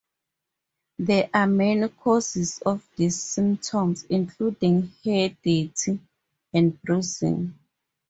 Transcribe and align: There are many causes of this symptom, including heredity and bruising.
There 0.97 1.29
are 1.31 1.45
many 1.45 1.87
causes 1.89 2.57
of 2.65 2.83
this 2.97 3.21
symptom, 3.21 3.95
including 4.09 4.91
heredity 5.03 5.99
and 6.51 6.81
bruising. 6.81 7.53